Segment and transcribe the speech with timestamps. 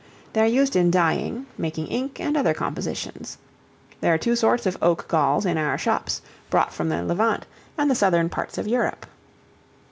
[0.33, 3.37] They are used in dyeing, making ink, and other compositions.
[3.99, 7.45] There are two sorts of oak galls in our shops, brought from the Levant,
[7.77, 9.05] and the southern parts of Europe.